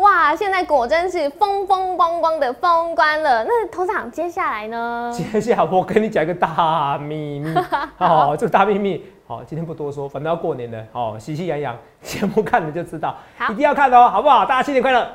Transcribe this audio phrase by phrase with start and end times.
[0.00, 3.44] 哇，现在果真是风风光光的封关了。
[3.44, 5.12] 那头长接下来呢？
[5.12, 7.54] 接下来我跟你讲一个大秘密
[7.98, 13.14] 哦，这个大秘密，好，今天不多说，反正要过年了，哦，喜气洋洋，节目看了就知道，
[13.50, 14.46] 一定要看哦，好不好？
[14.46, 15.06] 大家新年快乐！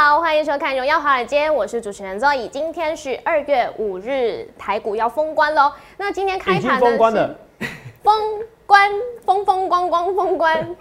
[0.00, 2.48] 好，欢迎收看《荣耀华尔街》，我是主持人 Zoe。
[2.50, 5.72] 今天是二月五日，台股要封关喽。
[5.96, 7.36] 那今天开盘封关了，
[8.04, 8.14] 封
[8.64, 8.92] 关，
[9.24, 10.76] 风风光光封关。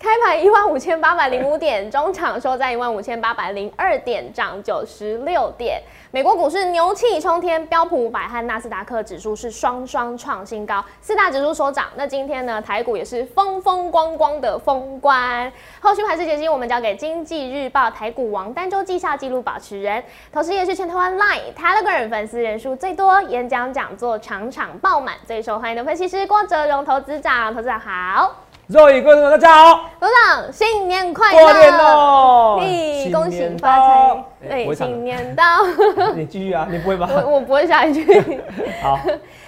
[0.00, 5.80] 开盘一万五千八百零五点，中场收在一万五千八百零二点，涨九十六点。
[6.10, 11.86] 美国股市牛气冲天，标普五百和纳斯达克指数是双双创新高，四大指数收涨。
[11.96, 15.52] 那今天呢，台股也是风风光光的封关。
[15.80, 20.02] 后续盘势解析，我们交给经济日报台股王单周绩效记录保持人，
[20.32, 27.54] 同时也是全台湾 Line、Telegram 粉丝人数最多、演讲讲座场场爆满、最受欢迎的分析师郭哲荣投资长。
[27.54, 28.47] 投资长好。
[28.68, 31.40] 肉宇观众大家好，董事长新年快乐！
[31.40, 32.58] 过年喽！
[32.60, 34.24] 你，恭喜发财！
[34.46, 35.44] 对，新年到。
[36.14, 37.08] 你继续啊，你不会吧？
[37.10, 38.04] 我我不会下一句。
[38.82, 38.98] 好，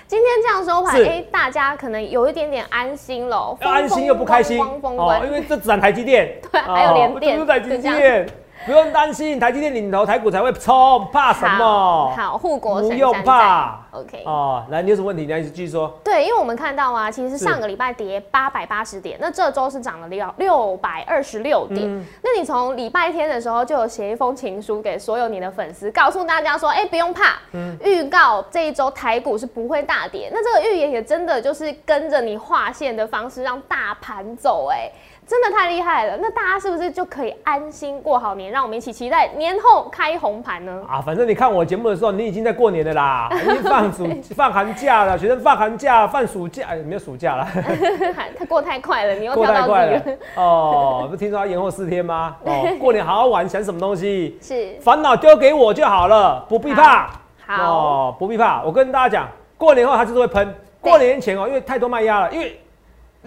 [0.06, 3.54] 今天这样收盘，哎，大家可能有一点点安心了。
[3.60, 8.26] 安心又不开心哦，因为这只台积电， 对，还有联电，台积电。
[8.66, 12.12] 不用担心，台积电领头，台股才会冲，怕什么？
[12.14, 13.80] 好，护国不用怕。
[13.90, 14.22] OK。
[14.26, 15.24] 哦，来，你有什么问题？
[15.24, 15.98] 你来继续说。
[16.04, 22.06] 对，因为我们看到啊，其实上个礼拜跌八百八十点，那这周是涨了六六百二十六点。
[22.22, 27.38] 那你从礼拜天的时候就有写一封情书给所有你的粉丝，告诉大家说，哎，不用怕，
[27.82, 30.30] 预告这一周台股是不会大跌。
[30.32, 34.90] 那这个预言也真的就是跟着你划线的方式让大盘走，哎。
[35.30, 38.50] 真的太厉害了，那大家是不是就可以安心过好年？
[38.50, 40.82] 让我们一起期待年后开红盘呢？
[40.88, 47.46] 啊，反正你看我节目的时候，你已经在过年了啦， 已经放暑放寒假了，学生放寒假、放暑假，哎，没有暑假了，
[48.36, 50.02] 他过太快了，你又过太快了
[50.34, 52.34] 哦，不听说他延后四天吗？
[52.44, 54.36] 哦，过年好好玩，想什么东西？
[54.42, 57.08] 是烦恼丢给我就好了，不必怕。
[57.46, 58.64] 好哦，不必怕。
[58.64, 62.60] 我跟大家讲，过年后他就是会喷，过年前哦，因为太多卖压了，因为。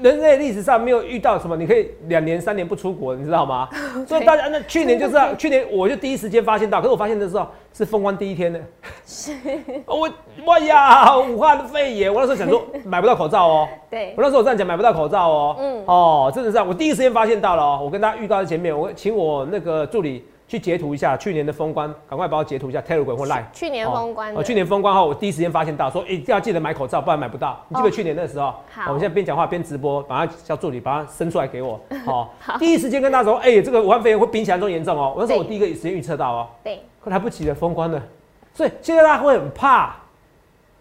[0.02, 3.70] 人类历史上没有遇到什么，你可以两年三年不出国，你知道吗？
[4.08, 8.59] 所以大家那去年就知道 去年我就第一时间发现到，可是我发现的时候是封关第一天呢，
[9.06, 9.31] 是，
[9.86, 10.09] 我
[10.46, 20.25] 哇呀，武汉肺炎，我那时候想说买不到口罩哦，对，我那时候我这样讲买不到口罩哦，嗯，哦，真的是，我第一时间发现到了哦，我跟大家预告在前面，我请我那个助理。
[20.48, 23.44] 去截图一下去年的封关，赶快帮我截图一下 Telegram 或 Line。
[23.54, 27.59] 去年封关哦，去年封关后，我第一时间发现到，说一定要记得买口罩，不然买不到。
[27.70, 28.54] 你记得去年那时候？
[28.72, 31.80] 好，我们现在边讲话边直播，把它叫助理把它伸出来给我。
[32.06, 35.16] 好，第一时间跟大家说，哎，这个武汉肺炎会比想象中严重哦。
[35.18, 36.48] 那时候我第一个时间预测到哦。
[36.64, 36.81] 对。
[37.04, 38.02] 可来不及了，封关了。
[38.54, 39.96] 所以现在大家会很怕，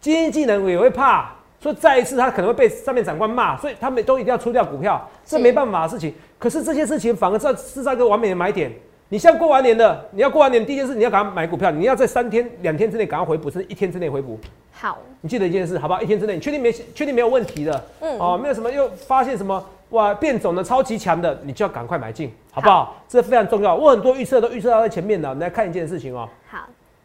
[0.00, 6.14] 经济能也会怕，所以再一次他可能会被上面长官骂，所以他们都一定要出掉股票，这没办法的事情。
[6.38, 8.70] 可是这些事情反而这是在一个完美的买点。
[9.12, 14.40] 你像过完年的，你要过完年第一件事，你要赶快买股票，你要在三天、两天之内赶快回补，甚至一天之内回补。
[14.72, 16.00] 好，你记得一件事，好不好？
[16.00, 22.96] 一天之内，你确定没确定没有问题的，嗯，哦，没有什么又发现什么哇变种的超级强的，你就要赶快买进，好不好？
[23.06, 23.74] 这非常重要。
[23.74, 26.26] 我很多预测都预测到在前面的，我们来看一件事情哦。
[26.48, 26.60] 好，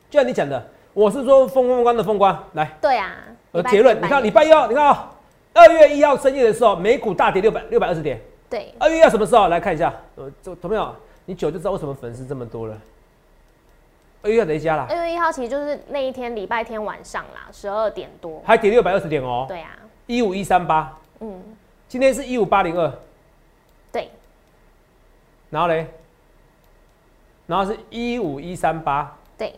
[0.10, 2.72] 就像你讲的，我是说风风光的风光，来。
[2.80, 3.16] 对啊。
[3.52, 5.12] 呃，结论，你看礼拜一，你看啊，
[5.54, 8.18] 二月一号深夜的时候，美股大跌六百六百二十点。
[8.50, 8.74] 对。
[8.80, 9.50] 二月一号什么时候？
[9.50, 10.96] 来看一下，呃，这同没有？
[11.28, 12.82] 你久就知道为什么粉丝这么多了。
[14.22, 14.88] 二月哪家啦？
[14.90, 19.46] 二月一号其实就是那一天礼拜天晚上啦，十二点多，还跌六百二十点哦。
[19.46, 20.98] 对啊，一五一三八。
[21.20, 21.44] 嗯，
[21.90, 22.92] 今天是一五八零二。
[23.92, 24.10] 对。
[25.50, 25.86] 然后嘞？
[27.46, 29.14] 然后是一五一三八。
[29.38, 29.54] 对。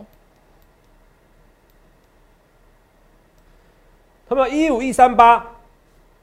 [4.28, 5.46] 他们一五一三八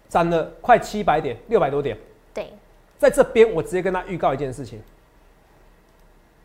[0.08, 1.96] 涨了快七百点，六百多点。
[2.34, 2.52] 对。
[2.98, 4.82] 在这边，我直接跟他预告一件事情。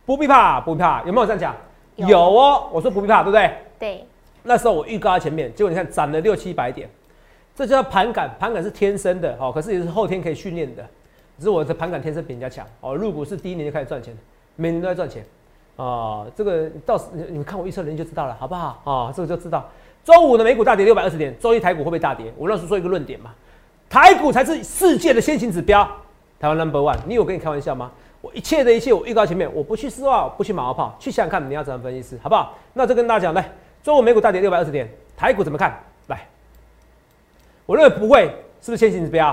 [0.05, 1.55] 不必怕，不必怕，有没有这样讲？
[2.09, 3.53] 有哦，我说不必怕，对不对？
[3.79, 4.05] 对。
[4.43, 6.89] 那时候我预告在前面，结果你看涨了六七百点，
[7.55, 10.83] 这叫盘感，盘感是天生的哦，可是也是后天可以训练的。
[11.37, 14.15] 只是我的盘感天生比人家强哦，入股是第一年就开始赚钱，
[14.55, 15.23] 每年都在赚钱
[15.75, 16.25] 啊。
[16.35, 18.81] 这个到时你们看我预测人就知道了，好不好？
[18.83, 19.69] 啊，这个就知道。
[20.03, 22.33] 周五的美股大跌六百二十点，周一台股会不会大跌？
[22.35, 23.31] 我那时候说一个论点嘛，
[23.87, 25.87] 台股才是世界的先行指标，
[26.39, 26.97] 台湾 number one。
[27.05, 27.91] 你有跟你开玩笑吗？
[28.21, 32.55] 我一切的一切，我预告前面，我不去失望，不去马后炮，去想想看你要怎么分析师，好不好？
[32.73, 33.51] 那就跟大家讲，来，
[33.83, 34.87] 中国美股大跌六百二十点，
[35.17, 35.75] 台股怎么看？
[36.05, 36.27] 来，
[37.65, 38.25] 我认为不会，
[38.61, 39.29] 是不是先行指标？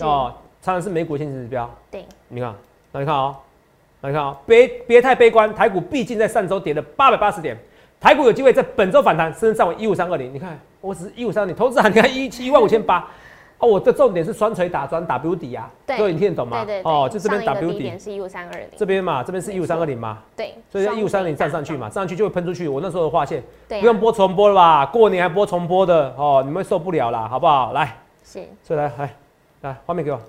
[0.00, 1.68] 哦，常常是美股先行指标。
[1.90, 2.54] 对，你看，
[2.92, 3.34] 那你看啊，
[4.02, 7.56] 你看啊，别别太悲观，台股毕竟在上周跌了八百八十点，
[7.98, 10.34] 台股有机会在本周反弹，甚至上往一五三二零。
[10.34, 13.08] 你看，我只是一五三零，投资啊，你看一一万五千八。
[13.58, 16.62] 哦，我的重点是双锤打砖 W 底啊，对，你听得懂吗？
[16.62, 22.68] 对对哦，就这边 W 底是一五三二零，这边嘛，这边是一五三二零嘛，对，所以要一五三零站上去嘛，站上去就会喷出去。
[22.68, 24.84] 我那时候的划线，对，不用播重播了吧？
[24.84, 27.72] 过年还播重播的哦，你们受不了啦，好不好？
[27.72, 29.16] 来，是，所以来来
[29.62, 30.20] 来，画面给我。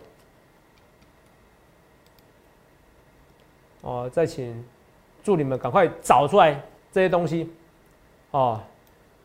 [3.82, 4.64] 哦，再请
[5.22, 6.58] 助理们赶快找出来
[6.94, 7.52] 这些东西，
[8.32, 8.58] 哦，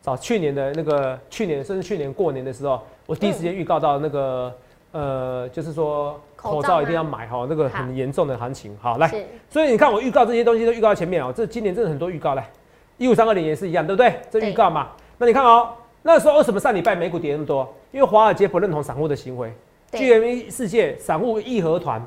[0.01, 2.81] 找去年的那个去年甚至去年过年的时候。
[3.05, 4.53] 我第一时间预告到那个，
[4.91, 8.75] 呃，就是说口罩一定要买哈，那个很严重的行情。
[8.81, 9.11] 好，来，
[9.49, 11.33] 所以你看我预告这些东西都预告在前面哦。
[11.35, 12.49] 这今年真的很多预告来，
[12.97, 14.19] 一五三二零也是一样，对不对？
[14.29, 14.89] 这预告嘛。
[15.17, 15.69] 那你看哦，
[16.01, 17.73] 那时候为什么上礼拜美股跌那么多？
[17.91, 19.51] 因为华尔街不认同散户的行为
[19.91, 22.01] ，GME 世界散户义和团，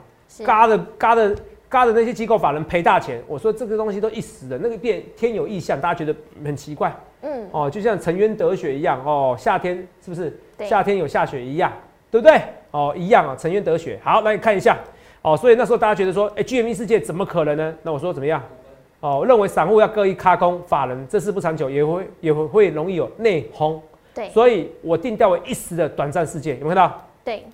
[0.44, 1.36] 嘎的嘎的
[1.68, 3.22] 嘎的那些机构法人赔大钱。
[3.28, 6.14] 我说这个东西都一时的，那个变天有异象，大家觉得
[6.44, 6.94] 很奇怪。
[7.22, 10.38] 嗯，哦，就像沉冤得雪一样哦，夏天是不是？
[10.64, 11.72] 夏天有下雪一样，
[12.10, 12.40] 对不对？
[12.70, 13.98] 哦，一样啊，沉冤得雪。
[14.02, 14.78] 好，那你看一下
[15.22, 15.36] 哦。
[15.36, 17.74] 所以那时候大家觉得说，哎，GME 世界怎么可能呢？
[17.82, 18.42] 那我说怎么样？
[19.00, 23.78] 哦，认为散户要各一卡空，法人这事不长久，也会也会会容易有内讧。
[24.14, 27.04] 对，所以我定调为一时的短暂事件，有没有看到？
[27.24, 27.44] 对。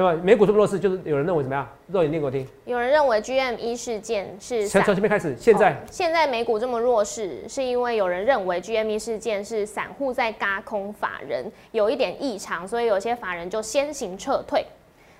[0.00, 0.18] 对吧？
[0.24, 1.68] 美股这么弱势，就是有人认为怎么样？
[1.88, 2.46] 肉眼念给我听。
[2.64, 14.64] 有人认为 GME 事件是从从前面开始，现在现在美股这么弱势，是因为有人认为 GME 事件是散户在嘎空法人有一点异常，所以有些法人就先行撤退。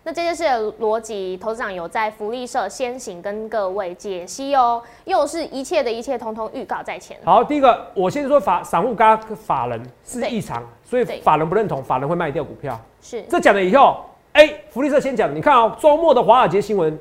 [0.03, 7.19] 那这件事的逻辑，投资长有在福利社先行跟各位解析哦，又是一切的一切通通预告在前。
[7.23, 12.81] 好，第一个我先说法散户嘎法人是异常，所以法人不认同，法人会卖掉股票。
[13.03, 14.07] 是这讲了以后。
[14.33, 16.97] 哎，福利社先讲，你看啊，周末的华尔街新闻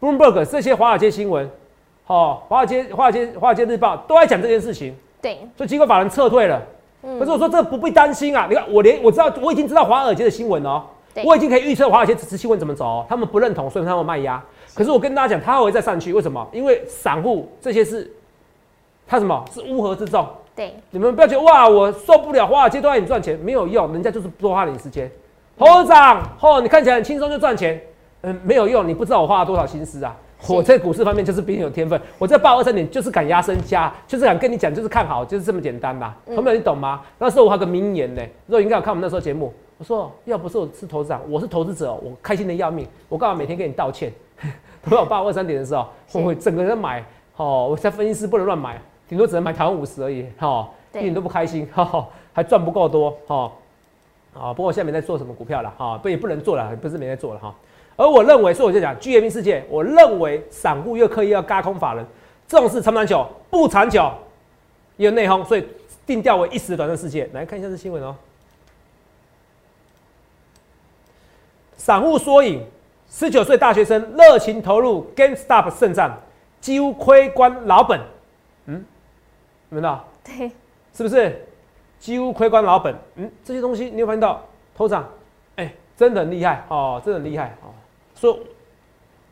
[0.00, 1.50] ，Bloomberg 这些华尔街新闻，
[2.04, 4.94] 好，华尔街、华尔街、华尔街日报都在讲这件事情。
[5.20, 6.62] 对，所以机构法人撤退了。
[7.02, 10.82] 嗯，可是我说这不必担心啊，你看我连我知道我已经知道华尔街的新闻哦，
[11.24, 14.42] 我已经可以预测华尔街此次新闻怎么走，他们不认同，所以他们卖压。
[14.74, 16.46] 可是我跟大家讲，他会再上去，为什么？
[16.52, 18.10] 因为散户这些是，
[19.06, 20.26] 他什么是乌合之众？
[20.54, 25.10] 对，你们不要觉得哇，我受不了华尔街都让你赚钱，没有用，人家就是多花你时间。
[25.58, 27.80] 头长，哦，你看起来很轻松就赚钱，
[28.22, 30.16] 嗯，没有用，你不知道我花了多少心思啊！
[30.48, 36.16] 我在股市方面就是比你有天分，我在报二三点就是敢压身家，就是敢跟你讲，就是看好，就是这么简单吧？
[36.26, 37.00] 朋友，你懂吗？
[37.18, 44.12] 那时候我还有个名言呢，若应该有看我们那时候节目，我说要不是我是投资长，我是投资者，我开心的要命，我干嘛每天跟你道歉？
[44.82, 47.04] 等我报二三点的时候，我会整个人买，
[47.36, 53.52] 哦，我在分析师不能乱买，顶多只能买台湾五十而已，哈，一点都不开心，哈，还赚不够多，哈。
[54.34, 57.54] 啊，不过我现在没在做什么股票了，哈，不也不能做了，不是没在做了哈。
[57.96, 62.04] 而我认为，所以我就讲 G M 世界，我认为散户又刻意要嘎空法人，
[62.48, 64.10] 这种事长不长久，不长久，
[64.96, 65.66] 也有内讧，所以
[66.06, 67.28] 定调为一时短暂事件。
[67.34, 68.16] 来看一下这新闻哦，
[71.76, 72.64] 散户缩影，
[73.10, 76.18] 十九岁大学生热情投入 GameStop 胜战，
[76.60, 78.00] 几乎亏光老本，
[78.64, 78.82] 嗯，
[79.68, 80.00] 有没有？
[80.24, 80.50] 对，
[80.94, 81.46] 是不是？
[82.02, 84.42] 几乎亏光老本，嗯，这些东西你有发现到，
[84.74, 85.08] 头涨，
[85.54, 87.70] 哎，真的很厉害哦，真的很厉害哦。
[88.12, 88.40] 所以，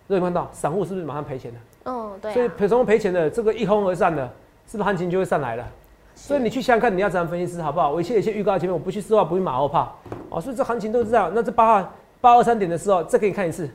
[0.07, 1.91] 你有看到散户是不是马上赔钱的？
[1.91, 2.33] 哦，对。
[2.33, 4.25] 所以赔什么赔钱的，这个一哄而散的，
[4.69, 5.67] 是不是行情就会上来了？
[6.15, 7.91] 所以你去想想看，你要怎样分析师好不好？
[7.91, 9.99] 我一切一切预告前面，我不去说话，不去马后炮，
[10.29, 11.29] 哦，所以这行情都是这样。
[11.35, 13.69] 那这八号八二三点的时候，再给你看一次，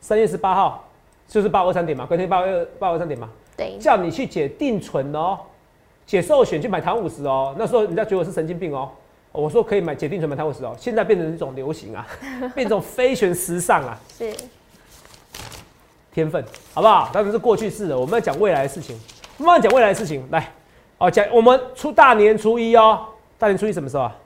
[0.00, 0.82] 三月十八号
[1.28, 5.38] 就是八二三点嘛，隔天八二八二三点嘛，对，叫你去解定存哦。
[6.10, 8.90] 解寿险去买台五十哦，那时候人家觉得我是神经病哦。
[9.30, 12.04] 我说可以买解定存买台五十哦，现在变成一种流行啊，
[12.52, 13.96] 变成飞旋时尚啊。
[14.18, 14.34] 是
[16.12, 17.08] 天分，好不好？
[17.12, 18.98] 当然是过去式的，我们要讲未来的事情。
[19.38, 20.52] 慢慢讲未来的事情，来
[20.98, 23.06] 哦，讲我们出大年初一哦，
[23.38, 24.16] 大年初一什么时候啊？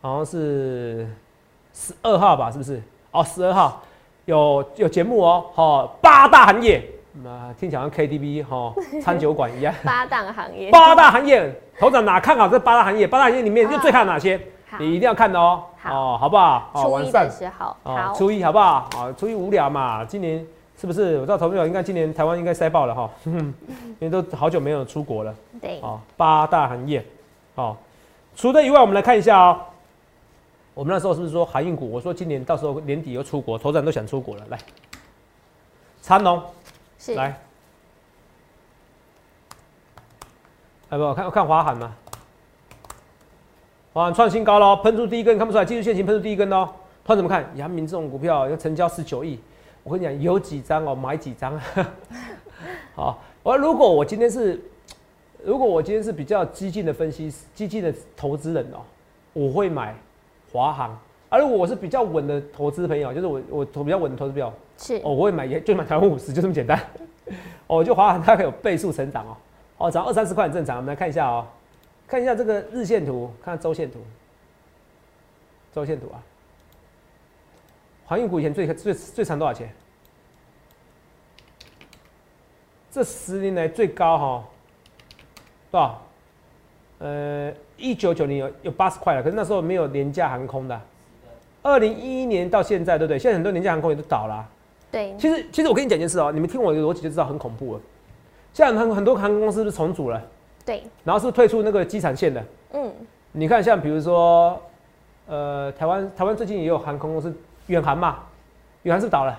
[0.00, 1.08] 好像是
[1.72, 2.82] 十二号吧，是不是？
[3.12, 3.80] 哦，十二号
[4.24, 6.82] 有有节目哦，好，八大行业。
[7.12, 9.74] 那听起来像 KTV 哈 餐酒馆一样。
[9.84, 13.06] 八大行业，八大行业，头长哪看好这八大行业？
[13.06, 14.40] 八大行业里面就最看哪些？
[14.78, 15.64] 你一定要看的哦。
[15.76, 16.70] 好，好不好？
[16.74, 18.88] 初一的时候，好，初一好不好？
[18.96, 20.04] 啊，初一无聊嘛。
[20.04, 20.46] 今年
[20.78, 21.16] 是不是？
[21.16, 23.54] 我知道投票应该今年台湾应该塞爆了哈， 因
[24.00, 25.34] 为都好久没有出国了。
[25.60, 25.80] 对。
[25.80, 27.04] 啊，八大行业，
[27.56, 27.76] 哦。
[28.36, 29.60] 除了以外，我们来看一下哦。
[30.72, 31.90] 我们那时候是不是说航运股？
[31.90, 34.44] 我说今年到时候年底要出国，头长都想出国了。
[34.50, 34.58] 来，
[36.00, 36.22] 长
[37.06, 37.16] 农。
[37.16, 37.40] 来，
[40.90, 41.14] 来不？
[41.14, 41.94] 看看华航嘛，
[43.92, 46.68] 华航创新高喽，喷出第一根，看不出来，技术线型喷出第一根哦。
[47.02, 47.44] 他怎么看？
[47.56, 49.40] 阳明这种股票要成交十九亿，
[49.82, 51.58] 我跟你讲，有几张哦，买几张。
[52.94, 54.60] 好，我如果我今天是，
[55.42, 58.82] 如果我今天是比较激进的分析、激进的投资人哦，
[59.32, 59.96] 我会买
[60.52, 60.90] 华航；
[61.28, 64.52] 而如果我是比较稳的投资朋友，就是我我投比较稳的投资票，
[64.82, 66.80] 是哦，我会买也就买台湾五十，就这么简单。
[67.66, 69.36] 哦，就华航大概有倍数成长哦，
[69.76, 70.78] 哦，涨二三十块很正常。
[70.78, 71.46] 我们来看一下哦，
[72.08, 73.98] 看一下这个日线图，看周线图，
[75.70, 76.16] 周线图啊。
[78.06, 79.70] 航运股以前最最最长多少钱？
[82.90, 84.44] 这十年来最高哈，
[85.70, 86.02] 多少？
[87.00, 90.80] 呃，一九九零有有八十块了，可是那时候没有廉价航空的。
[91.62, 93.18] 二零一一年到现在，对不对？
[93.18, 94.48] 现在很多廉价航空也都倒了。
[94.90, 97.80] 对，其实其实我跟你讲一件事哦，你们听我的逻辑就知道很恐怖了。
[98.52, 100.20] 现在很很多航空公司是重组了，
[100.66, 102.44] 对，然后是退出那个机场线的。
[102.72, 102.92] 嗯，
[103.30, 104.60] 你看像比如说，
[105.28, 107.32] 呃，台湾台湾最近也有航空公司
[107.68, 108.18] 远航嘛，
[108.82, 109.38] 远航是倒了，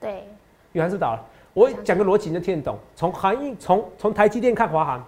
[0.00, 0.24] 对，
[0.72, 1.22] 远航是倒了。
[1.52, 2.78] 我讲个逻辑你就听得懂。
[2.94, 5.04] 从航运从从台积电看华航，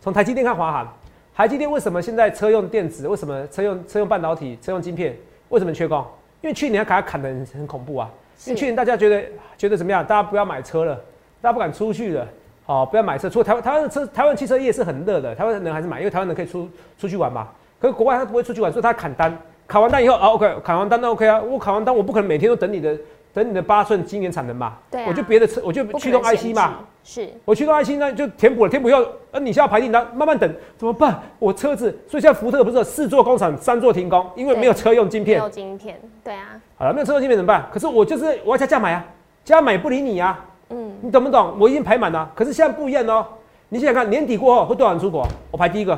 [0.00, 0.92] 从台积电看华航，
[1.32, 3.06] 台积电为什么现在车用电子？
[3.06, 4.58] 为什么车用车用半导体？
[4.60, 5.16] 车用晶片？
[5.50, 6.04] 为什么缺工？
[6.40, 8.10] 因为去年卡砍的很很恐怖啊。
[8.46, 9.22] 因为去年大家觉得
[9.56, 10.04] 觉得怎么样？
[10.04, 10.94] 大家不要买车了，
[11.42, 12.26] 大家不敢出去了。
[12.64, 13.28] 好，不要买车。
[13.28, 16.68] 除了台湾台湾的车，台湾汽车业是很热的，台湾人还是买，因为台湾人可以出
[16.98, 17.48] 出去玩嘛。
[17.80, 19.36] 可是国外他不会出去玩，所以他砍单。
[19.66, 21.40] 砍完单以后啊，OK，砍完单那 OK 啊。
[21.40, 22.96] 我砍完单，我不可能每天都等你的。
[23.32, 31.20] 等你的八寸今年产能嘛，对，我就别的车，我就驱动 IC 嘛，是，我驱动 IC 那就填补了，填补要，呃，你现在排订单，慢慢等，怎么办？
[31.38, 37.68] 我车子，所以现在福特不是四座工厂，三座停工，因为没有车用晶片，没有晶片，对啊，好了，没有车用晶片怎么办？
[37.72, 39.04] 可是我就是我要加价买啊，
[39.44, 41.56] 加买不理你啊，嗯，你懂不懂？
[41.60, 43.24] 我已经排满了，可是现在不一样哦，
[43.68, 45.24] 你想想看，年底过后会多少人出国？
[45.52, 45.94] 我排第一个，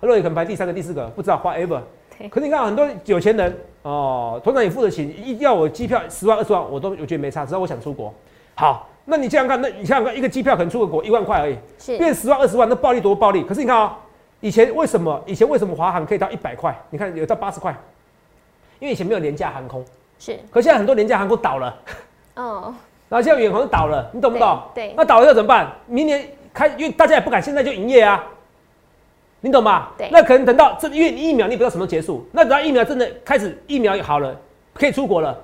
[0.00, 1.80] 很多人可能排第三个、第四个，不知道 whatever。
[2.30, 8.12] 可是你看很多有钱人哦，通常也付得起，一要我机票十万二十万，我都我觉得没差，只要我想出国。
[8.54, 13.44] 好，那你这样看，那你想想看，一个机票可能出个国一万块而已，是变十万二十万，那暴利多暴利。
[13.44, 13.96] 可是你看啊，
[14.40, 16.76] 以前为什么以前为什么华航可以到一百块？
[16.90, 17.74] 你看有到八十块，
[18.80, 19.84] 因为以前没有廉价航空，
[20.18, 20.38] 是。
[20.50, 21.76] 可现在很多廉价航空倒了，
[22.34, 22.74] 哦，
[23.08, 24.60] 然后现在远航倒了，你懂不懂？
[24.74, 24.92] 对。
[24.96, 25.70] 那倒了要怎么办？
[25.86, 28.22] 明年开，因为大家也不敢现在就营业啊。
[29.40, 29.92] 你懂吧？
[29.96, 34.34] 对，那可能等到这因为疫苗你不知道什么时候结束，那等到疫苗真的开始，疫苗好了，
[34.74, 35.38] 可以出国了。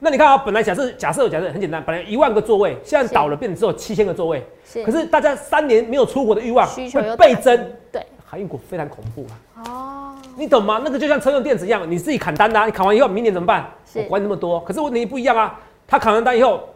[0.00, 4.44] 那你看啊，本来假设假设假设很简单，本来一万个座位，现在倒了，变成只有七千个座位。
[4.64, 4.84] 是。
[4.84, 7.56] 可是大家三年没有出国的欲望会倍增。
[7.90, 8.04] 对。
[8.24, 9.64] 航运股非常恐怖啊。
[9.66, 10.14] 哦。
[10.36, 10.80] 你懂吗？
[10.84, 13.68] 那个就像车用电子一样，你自己砍单啊，你砍完以后，明年怎么办？
[13.94, 14.60] 我管你那么多。
[14.60, 16.68] 可是问题不一样啊，他砍完单以后，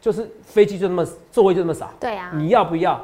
[0.00, 1.90] 就是飞机就那么座位就那么少。
[2.00, 2.32] 对啊。
[2.34, 3.02] 你要不要？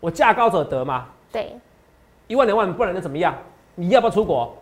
[0.00, 1.06] 我价高者得嘛。
[1.30, 1.56] 对。
[2.28, 3.34] 一万两万，不然能怎么样？
[3.74, 4.54] 你要不要出国？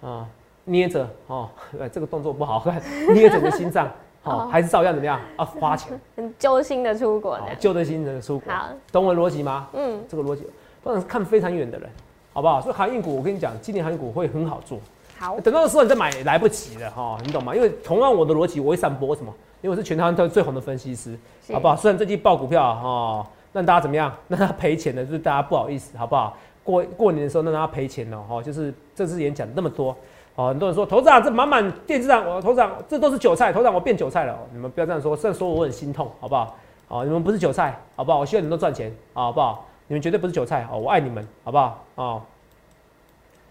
[0.00, 0.26] 啊，
[0.64, 1.48] 捏着哦，
[1.92, 2.80] 这个动作不好看，
[3.12, 3.90] 捏着你的心脏，
[4.22, 5.20] 哦，还是照样怎么样？
[5.36, 8.52] 啊，花钱，很揪心的出国的，揪的心的出国。
[8.52, 9.68] 好，懂我逻辑吗？
[9.72, 10.46] 嗯，这个逻辑，
[10.82, 11.90] 不然看非常远的人，
[12.32, 12.60] 好不好？
[12.60, 14.78] 所以航运股，我跟你讲，今年航运股会很好做。
[15.18, 17.54] 好，等到的时候你再买来不及了哈，你懂吗？
[17.54, 19.32] 因为同样我的逻辑，我会散播什么？
[19.62, 21.18] 因为我是全台湾最最红的分析师，
[21.52, 21.74] 好不好？
[21.74, 24.14] 虽然最近爆股票哈，让大家怎么样？
[24.28, 26.36] 让他赔钱的，就是大家不好意思，好不好？
[26.66, 29.96] 过过年的时候，那他赔钱了哈，就是这次演讲那么多，
[30.34, 36.56] 哦，很多人说头长这满满电视上，我头长这都是韭菜，头长我变韭菜了，你们不要这样说，这样说我很心痛，好不好？
[36.88, 38.18] 哦，你们不是韭菜，好不好？
[38.18, 39.64] 我希望你们都赚钱，好不好？
[39.86, 41.84] 你们绝对不是韭菜哦，我爱你们，好不好？
[41.94, 42.22] 哦，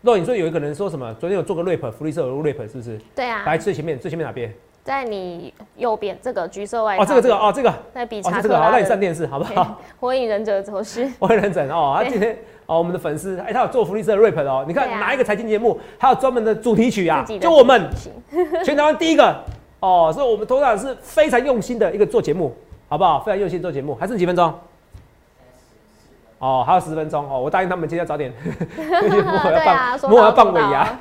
[0.01, 3.00] 若你说有一个人说什么，昨天有做个 rap，福利社有 rap 是不是？
[3.15, 4.53] 对啊，来最前面，最前面哪边？
[4.84, 9.81] 在你右边这个橘色外哦，这个这个哦，这个在比查这个好，那你上电视好不好？
[10.00, 17.25] 火影忍者走势， 火影忍者哦，他今天 哦，我们的粉丝哎，他有做福利社的 rap 哦，你看哪一个财经节目还有专门的主题曲啊？
[17.39, 17.89] 就我们
[18.63, 19.36] 全台湾第一个。
[19.81, 22.55] 哦，所以我们头长是非常用心的一个做节目，
[22.88, 23.19] 好不好？
[23.19, 24.51] 非常用心做节目，还剩几分钟？
[26.39, 27.29] 哦，还有十分钟。
[27.29, 28.34] 哦，我答应他们今天早点，
[28.81, 29.60] 摩尔要
[30.00, 30.98] 放摩尔要放尾牙。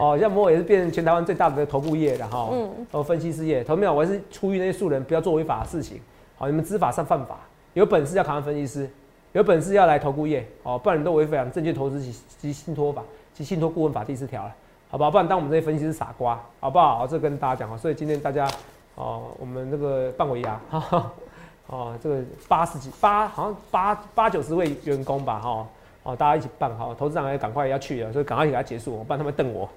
[0.00, 3.94] 哦，像摩尔也是变成全台湾最大的头部业了哈，嗯，哦，分析事业，同没有？
[3.94, 6.00] 我还是呼吁那些素人不要做违法的事情，
[6.36, 7.38] 好，你们知法上犯法，
[7.74, 8.90] 有本事要考上分析师，
[9.32, 13.02] 有本事要来投顾业，哦，不然你都违反证券投资及及信托法
[13.34, 14.54] 及信托顾问法第四条了，
[14.90, 15.10] 好不好？
[15.10, 17.06] 不然当我们这些分析是傻瓜，好不好？
[17.06, 18.48] 这跟大家讲啊，所以今天大家，
[18.94, 20.60] 哦，我们那个办尾牙，
[21.68, 25.66] 哦，这个八十几八，好像八八九十位员工吧，哈。
[26.04, 29.68] 哦，大家一起办好，投资长也赶快要去了，所以赶快给他结束，不然他们瞪我。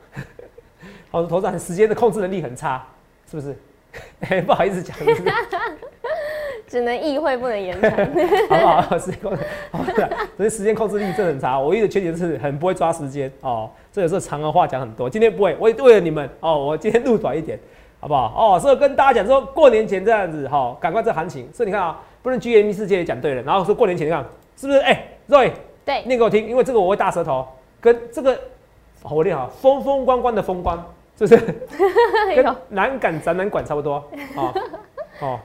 [1.10, 2.86] 好，投资长时间的控制能力很差，
[3.28, 3.58] 是不是？
[4.46, 4.96] 不好意思讲，
[6.70, 7.92] 只能意会不能言传，
[8.48, 8.98] 好不好？
[9.00, 11.60] 时间控制，好的，所以时间控制力真的很差。
[11.60, 15.10] 我唯一的缺点是很不会抓时间哦，这有时候长的话讲很多。
[15.10, 17.58] 今天不会，我为了你们哦，我今天录短一点，
[18.00, 18.56] 好不好？
[18.56, 21.50] 哦，所以跟大家讲说，过年前这样子哈，赶快这行情。
[21.52, 24.24] 所以你看啊，不能 GME 世界也讲对了，然后说过年前你看
[24.56, 24.80] 是不是？
[24.80, 25.52] 哎、Roy
[25.84, 27.48] 对，念给我听，因为这个我会大舌头，
[27.82, 28.40] 跟这个
[29.02, 30.78] 好我念好，风风光光的风光，
[31.18, 31.38] 是不是？
[32.36, 33.96] 跟南港展览馆差不多。
[34.36, 34.54] 哦
[35.22, 35.40] 哦，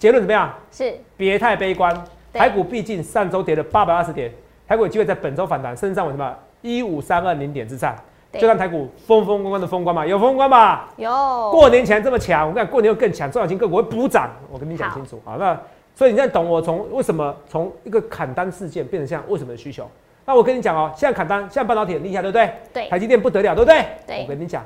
[0.00, 0.52] 结论怎么样？
[0.72, 0.94] 是。
[1.16, 1.94] 别太悲观，
[2.32, 4.32] 台股毕竟上周跌了八百二十点，
[4.66, 6.34] 台股有机会在本周反弹，甚至站稳什么？
[6.62, 7.94] 一五三二零点之上，
[8.32, 10.88] 就让台股风风光光的风光嘛，有风光吧？
[10.96, 11.10] 有。
[11.52, 15.20] 过年前这么强，我跟你讲，过年又更强，中小型个股会补涨，我跟你讲清楚。
[15.22, 15.54] 好，那
[15.94, 17.36] 所以你现在懂我从为什么？
[17.46, 19.86] 从一个砍单事件变成像为什么的需求？
[20.24, 22.50] 那我跟你讲哦，现在砍单，现在半导体很厉害，对不对？
[22.72, 22.88] 对。
[22.88, 23.84] 台积电不得了，对不对？
[24.06, 24.22] 对。
[24.22, 24.64] 我跟你讲，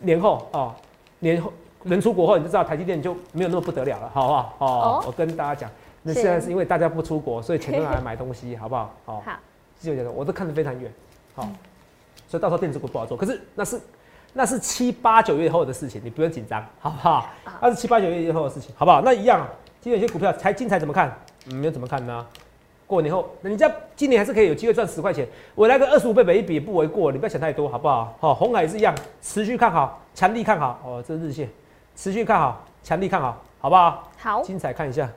[0.00, 0.74] 年后哦，
[1.20, 1.52] 年后
[1.90, 4.56] 人出国后，你就知道台积电就没有那么不得了了，好不好？
[4.58, 5.70] 哦，哦我跟大家讲，
[6.02, 8.94] 那是现在是因为大家不出国，所以钱都拿来买东西，好不好？
[9.06, 9.32] 哦，好，
[9.78, 10.92] 记得我都看得非常远，
[11.34, 11.54] 好、嗯
[12.28, 13.16] 所以到时候电子股不好做。
[13.16, 13.80] 可是那是
[14.32, 17.30] 那是七八九月后的事情，你不用紧张，好不好？
[17.60, 19.00] 那是七八九月以后的事情，好不好？
[19.00, 19.46] 那一样，
[19.80, 21.16] 今天有些股票财经财怎么看？
[21.46, 22.26] 嗯，你要怎么看呢？
[22.84, 28.16] 过年后，人家今年还是可以有机会赚十块钱，我来个二十五倍每一笔也不为过，你不要想太多，好不好？
[28.18, 31.48] 好、红海也是一样，持续看好，强力看好，哦，这是日线，
[31.96, 34.08] 持续看好，强力看好，好不好？
[34.18, 35.08] 好，精彩看一下，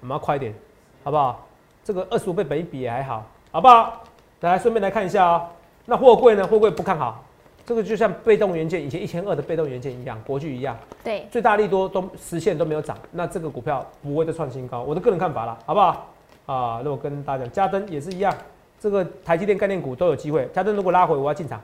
[0.00, 0.54] 我们要快一点，
[1.02, 1.44] 好不好？
[1.82, 4.02] 这个二十五倍本一比也还好，好不好？
[4.40, 5.48] 来，顺便来看一下哦。
[5.86, 6.46] 那货柜呢？
[6.46, 7.24] 货柜不看好，
[7.64, 16.06] 这个就像被动元件以前一千二的被动元件一样，国巨一样，对，最大利多都实现都没有涨，那这个股票不会再创新高，我的个人看法啦，好不好？
[16.44, 18.34] 啊，那我跟大家讲，嘉登也是一样，
[18.78, 21.58] 这个台积电概念股都有机会，嘉登如果拉回，我要进场，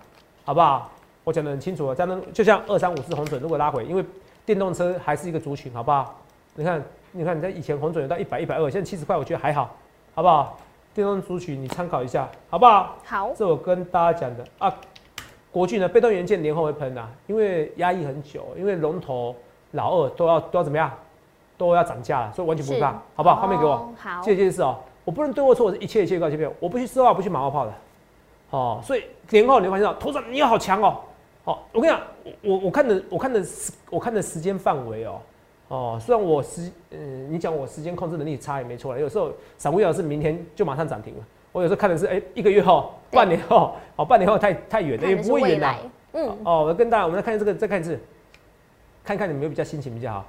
[0.44, 0.90] 好不好？
[1.24, 4.04] 我讲的很清楚了，嘉登就像二三五四红准如果拉回，因为
[4.44, 6.18] 电动车还是一个族群，好不好？
[6.54, 9.76] 你看，你看，你在以前红准有到一百、一百二，现在七十块，我觉得还好，
[10.14, 10.58] 好不好？
[10.92, 12.96] 电动族群你参考一下，好不好？
[13.04, 14.74] 好，这我跟大家讲的啊，
[15.52, 19.34] 国巨呢被动元件年后会喷啊，因为压抑很久，因为龙头
[19.72, 20.90] 老二都要都要怎么样，
[21.56, 23.36] 都要涨价了，所以完全不怕，好不好？
[23.36, 27.72] 画面给我，哦好，这件事哦，我不能对我错，我是一切一切告诉你，我不去丝袜，不去马后炮的，
[28.50, 31.00] 哦，所以年后你会发现到，头上你好强哦，
[31.44, 32.00] 哦，我跟你讲，
[32.42, 35.20] 我我看的我看的时我看的时间范围哦。
[35.68, 45.74] 哦，虽然我时，嗯，你讲我时间控制能力差也没错了，有时候散户要是明天就马上涨停了，我有时候看的是，哎、一个月后、半年后，哦，半年后太太远了，也不会远的。
[46.14, 47.96] 嗯，哦，我跟大家，我们来看这个，再看一次，
[49.04, 50.26] 看看你们有比较心情比较好。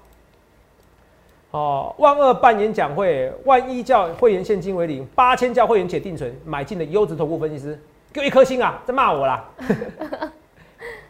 [1.50, 7.80] 哦，万二办演讲会，万一叫会员现金为零，八千叫会员且定存，买进的优质投顾分析师，
[8.14, 9.44] 给我一颗星啊，在骂我啦。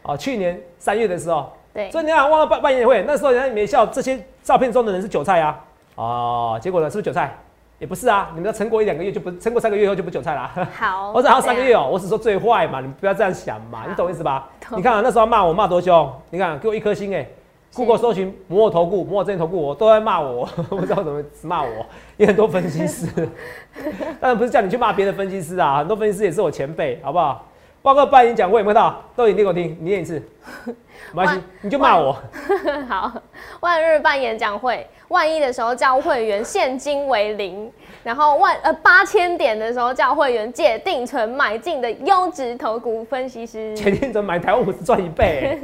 [0.02, 5.58] 哦，去年三月的时候，对，所以你看忘了办办演讲会，那时候人家没笑，这些照片中的人是韭菜啊。
[5.94, 7.36] 哦，结果呢，是不是韭菜？
[7.78, 10.50] 也不是啊，你们要撑过一两个月就不，撑过三个月后就不韭菜啦。
[10.78, 14.48] 好， 我只还有三个月哦、我只说最坏嘛，你们不要这样想嘛，你懂意思吧？
[14.76, 17.26] 你看啊，那时候骂我骂多凶，你看给我一颗星哎、
[17.74, 21.84] Google 搜寻摩尔投顾、摩尔证券投顾，我都在骂我， 我不知道怎么骂我，
[22.16, 23.06] 也很多分析师，
[24.20, 27.44] 当然不是叫你去骂别的分析师啊，很多分析师也是我前辈，好不好？
[27.82, 29.04] 报告办演讲会有没有看到？
[29.16, 30.22] 都已经念给我听，你念一次，
[31.12, 32.16] 没关系，你就骂我。
[32.88, 33.12] 好，
[33.60, 37.70] 万日办演讲会，万一的时候叫会员现金为零，
[38.04, 45.58] 然后万呃八千点的时候叫会员借定存买进的优质投股分析师， 前天怎么买台湾股市赚一倍、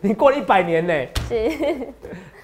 [0.00, 0.94] 你过了一百年呢、
[1.28, 1.50] 是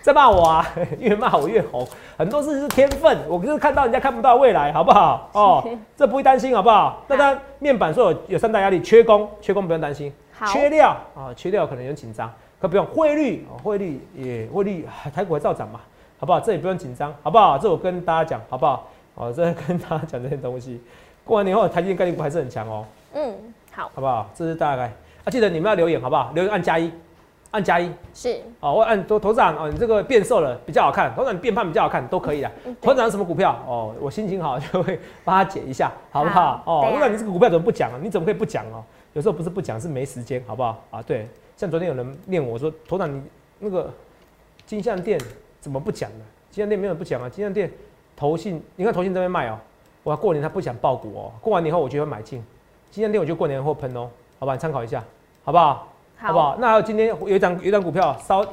[0.02, 0.66] 在骂我啊，
[0.98, 1.86] 越骂我越红。
[2.16, 5.28] 很多事情是天分，我就是看到人家看不到未来，好不好？
[5.32, 7.02] 哦，这不会担心，好不好？
[7.08, 10.12] 那当然，面板说有有三大压力，缺工，缺工不用担心，
[10.52, 15.80] 缺料啊，缺料可能有点紧张，可不用汇率哦，汇率也汇率 台股还照涨嘛，
[16.18, 16.40] 好不好？
[16.40, 17.58] 这也不用紧张，好不好？
[17.58, 18.88] 这我跟大家讲，好不好？
[19.16, 20.80] 哦，这跟大家讲这些东西。
[21.24, 22.84] 过完年后，台积电概念股还是很强哦，
[23.14, 23.34] 嗯
[23.72, 24.28] 好好不好？
[24.34, 24.84] 这是大概
[25.24, 26.30] 啊，记得你们要留言，好不好？
[26.34, 26.90] 留言按加一，
[27.50, 27.90] 按加一。
[28.14, 32.50] 是哦，我按头头长哦，你这个变瘦了比较好看，头长你变胖比较好看，都可以的。
[32.64, 33.94] 嗯头长什么股票哦？
[34.00, 36.62] 我心情好 就会帮他解一下，好不好？
[36.66, 37.98] 哦，好对啊你这个股票怎么不讲啊？
[38.02, 38.84] 你怎么可以不讲哦？
[39.12, 40.82] 有时候不是不讲，是没时间，好不好？
[40.90, 43.20] 啊，对，像昨天有人念我说，头长你
[43.58, 43.92] 那个
[44.66, 45.20] 金项店
[45.60, 46.24] 怎么不讲呢？
[46.50, 47.70] 金项店没有不讲啊，金项店
[48.16, 49.58] 投信，你看投信这边卖哦，
[50.04, 52.40] 我过年他不想爆股哦，过完年后我就会买进，
[52.90, 54.08] 金项店我就过年后喷哦，
[54.38, 55.02] 好吧，你参考一下，
[55.44, 55.88] 好不好？
[56.20, 56.56] 好不好？
[56.58, 58.44] 那还有今天有一张有一张股票烧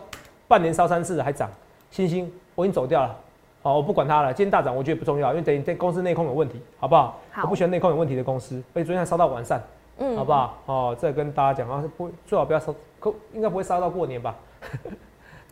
[0.47, 1.49] 半年烧三次还涨，
[1.91, 3.15] 星星我已经走掉了，
[3.61, 4.33] 好，我不管它了。
[4.33, 7.19] 今天大涨我觉得不重要，因为等于在公司内控有问题，好不好？
[7.31, 9.61] 好我不喜欢内控有问题的公司，而且昨天还烧到完善，
[9.99, 10.57] 嗯好不好？
[10.65, 14.35] 哦，再跟大家讲啊，不最好不要烧，可应该不会烧到过年吧？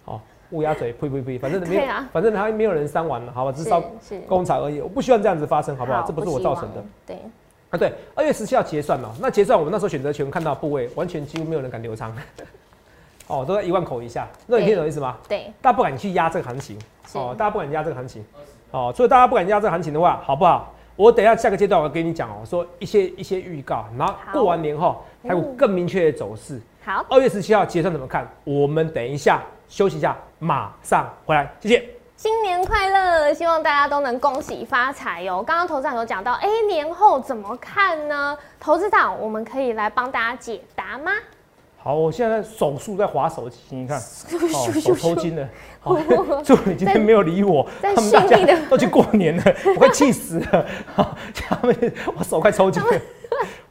[0.05, 3.51] 好， 乌鸦嘴，呸呸呸，反正没有，啊反正还没有人伤完了，好吧？
[3.51, 3.83] 只是烧
[4.27, 6.03] 工厂而已，我不希望这样子发生，好不好？
[6.03, 6.85] 这不是我造成的望。
[7.05, 7.17] 对，
[7.75, 12.15] 啊，对，二月十七号结算嘛，那结算我们那时候选择权看到部位，完全几乎没有人敢留仓，
[13.27, 15.17] 哦，都在一万口以下，那你听懂意思吗？
[15.27, 16.79] 对，大家不敢去压这个行情，
[17.13, 18.23] 哦，大家不敢压这个行情，
[18.71, 20.73] 哦，所以大家不敢压这个行情的话，好不好？
[20.95, 26.61] 我等一下下个阶段我跟你讲哦，说一些一些预告，然后好过完年后还有嗯更明确的走势。
[26.85, 28.25] 好，二月十七号结算怎么看？
[28.45, 31.94] 我们等一下休息一下，马上回来，谢谢。
[32.17, 33.33] 新年快乐！
[33.33, 38.37] 希望大家都能恭喜发财哟、刚刚投资长有讲到，哎、年后怎么看呢？
[38.57, 41.11] 投资长，我们可以来帮大家解答吗？
[41.85, 45.47] 好，我现在手速在划手机，你看， 哦，手抽筋了。
[45.79, 45.95] 好
[46.43, 49.43] 祝你今天没有理我，在他们家都去过年了，
[49.75, 50.65] 我快气死了。
[50.95, 51.15] 好，
[51.47, 52.89] 他们我手快抽筋了。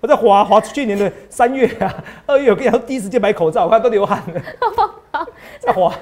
[0.00, 1.92] 我在划划去年的三月啊，
[2.24, 4.40] 二月我跟你讲，第一时间买口罩，我看都流汗了。
[5.58, 5.92] 在划，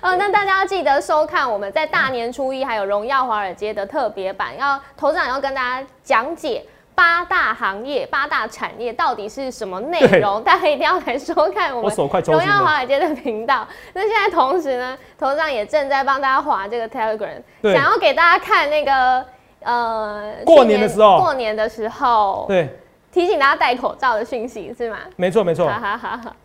[0.00, 6.64] 呃，那大家要记得收看我们在大年初一还有荣耀华尔街的特别版，要投资长要跟大家讲解
[7.00, 12.62] 八大行业、八大产业到底是什么内容，大家一定要来收看我们荣耀。
[12.62, 13.66] 华尔街的频道。
[13.94, 19.24] 那现在同时呢，头上也正在帮大家划这个 Telegram，想要给大家看那个
[19.60, 22.68] 呃过年的时候过年的时候对，
[23.10, 24.98] 提醒大家戴口罩的讯息是吗？
[25.16, 25.78] 没错没错哈。
[25.78, 26.36] 哈哈哈。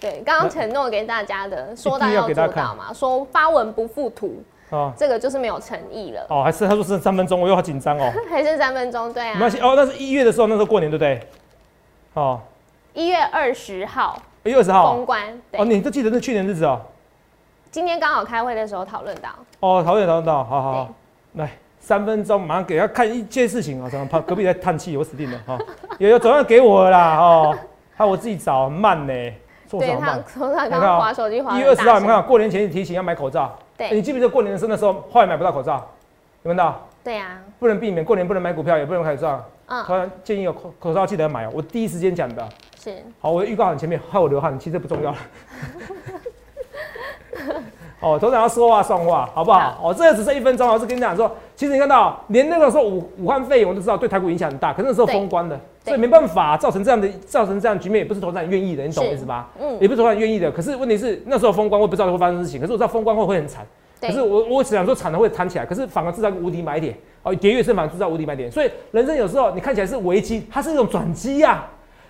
[0.00, 6.26] 对，刚刚承诺给大家的，说到要做到嘛，说发文不附图，哦这个就是没有诚意了。
[6.28, 8.12] 哦，还是他说剩三分钟，我又好紧张哦。
[8.30, 11.20] 还剩三分钟，对啊没关，系哦，那是一月的时候，那时候过年对不对？
[12.14, 12.40] 哦，
[12.94, 15.06] 一月二十号一月二十号封。
[15.06, 16.80] 关，对哦，，你都记得是去年日子哦。
[17.70, 19.28] 今天刚好开会的时候讨论到，
[19.60, 20.88] 哦，讨论讨论到，好好好，
[21.34, 25.66] 来三分钟，马上给他看一件事情啊，怎么怕隔壁在叹气，我死定了哈、哦，
[25.98, 27.58] 有有总要给我啦哦，
[27.94, 29.12] 还有我自己找很慢呢，
[29.66, 30.24] 做对他什么慢？
[30.26, 33.54] 说他刚刚划手机划得一月二十号，你们看过年前提醒要买口罩，
[33.90, 35.86] 你记不记得过年的时候那时候后来买不到口罩，
[36.42, 36.74] 有没有？
[37.04, 42.46] 对啊，不能避免过年不能买股票，也不能买口罩，嗯，突然建议有口口罩记得买哦，我第一时间讲的。
[42.82, 43.02] 是。
[43.20, 45.16] 好，我的预告很前面，害我流汗，其实不重要了。
[48.00, 49.78] 哦，头长要说话算话，好不好？
[49.82, 55.14] 哦，这个只剩一分钟，我是跟你讲说，其实你看到，连那个时候武武汉肺炎，我都知道对台股影响很大，可是那时候对。
[55.14, 59.46] 封关的，对所以没办法造成这样的造成这样的局面，也不是投资人愿意的，你懂我意思吗？
[59.60, 63.66] 嗯，也不是投资人愿意的，可是问题是那时候封关，我也不知道会发生事情，可是我知道封关后会很惨，
[64.00, 71.66] 可是我我只想说惨的会弹起来，可是反而制造一个无敌买点，哦，跌越深反而制造无敌买点，所以人生有时候你看起来是危机，它是一种转机呀，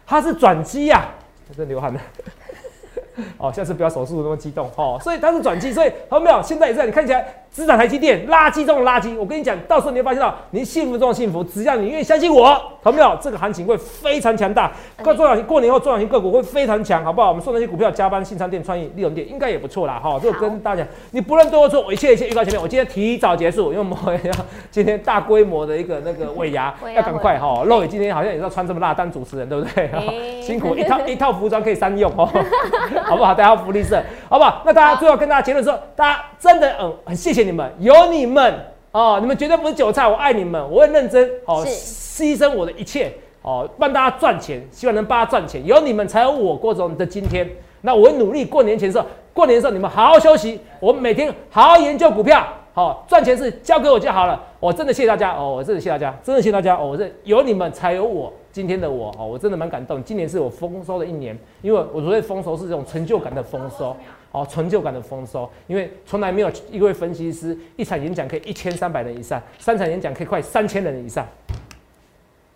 [0.07, 1.09] 它是转机呀，
[1.57, 2.01] 真流汗了。
[3.37, 4.97] 哦，下次不要手速那么激动哦。
[5.03, 6.41] 所以它是转机，所以好没有？
[6.41, 9.17] 现在也是，你看起来资产台积电垃圾中的垃圾。
[9.17, 13.17] 我跟你讲，到时候你会发现到，你幸福中的幸福，只要你愿意相信我，好没有？
[13.21, 14.71] 这个行情会非常强大。
[15.03, 17.29] 过中小型过年后中小型个股会非常强，好不好？
[17.29, 20.01] 我们送那些股票，加班、新昌店、创意、利隆店应该也不错啦。
[20.03, 24.33] 哈、这个跟大家讲，你不论对或错，我一切一切预告前面，我今天提早结束，因为我们要
[24.71, 27.65] 今天大规模的一个那个尾牙要赶快哈。
[27.65, 29.87] 肉也今天好像也是要穿这么辣当主持人，对不对？
[29.89, 30.03] 哎
[30.43, 32.27] 辛苦一套一套服装可以三用哦，
[33.05, 33.35] 好不好？
[33.35, 34.63] 大家福利社，好不好？
[34.65, 38.55] 那大家最后跟大家结论说，大家真的嗯很谢谢你们，有你们
[38.93, 47.49] 哦，你们绝对不是韭菜，我爱你们，我会认真哦，牺牲我的一切哦，帮大家赚钱，希望能帮大家赚钱，有你们才有我郭总的今天。
[47.81, 54.39] 那我会努力过年前的时候，过年的时候你们好好休息，我们每天好好研究股票，好、赚钱是交给我就好了。
[54.61, 60.03] 我真的谢谢大家哦，我真的谢谢大家，真的谢谢大家哦，我这有你们才有我今天的我哦，我真的蛮感动。
[60.03, 63.97] 今年是我丰收的一年，因为我所谓丰收是这种成就感的丰收。
[64.39, 71.27] 哦，成就感的丰收，因为从来没有一位分析师一场演讲可以一千三百人以上，三场演讲可以快三千人以上。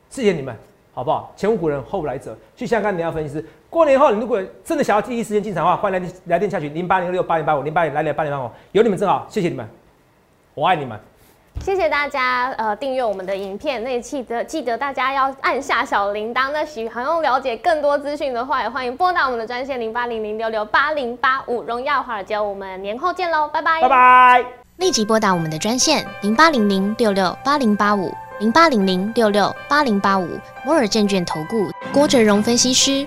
[0.09, 0.55] 谢谢你们，
[0.93, 1.33] 好不好？
[1.37, 3.45] 前无古人后无来者，去香港你要分析师。
[3.71, 9.67] 过年后，你如果真的想要第一时间进场的话，欢迎来来电下去零八零六八零八五零八零来来八零八五，有你们真好，谢谢你们，
[10.55, 10.99] 我爱你们。
[11.61, 16.51] 谢谢大家呃订阅我们的影片，那记得记得大家要按下小铃铛。
[16.53, 21.63] 那喜欢要了解更多资讯的话，也欢迎拨打我们的专线零八零零六六八零八五。
[21.63, 24.45] 荣耀华尔街，我们年后见喽，拜拜，拜拜。
[24.79, 30.27] 立即拨打我们的专线零八零零六六八零八五零八零零六六八零八五
[30.65, 33.07] 摩尔证券投顾郭哲荣分析师。